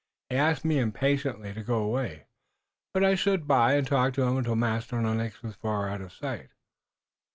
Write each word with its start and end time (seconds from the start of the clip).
He 0.31 0.35
asked 0.35 0.65
me 0.65 0.79
impatiently 0.79 1.53
to 1.53 1.61
go 1.61 1.75
away, 1.83 2.25
but 2.91 3.03
I 3.03 3.13
stood 3.13 3.47
by 3.47 3.73
and 3.73 3.85
talked 3.85 4.15
to 4.15 4.23
him 4.23 4.35
until 4.37 4.55
Master 4.55 4.99
Lennox 4.99 5.43
was 5.43 5.53
far 5.53 5.87
out 5.89 6.01
of 6.01 6.11
sight." 6.11 6.49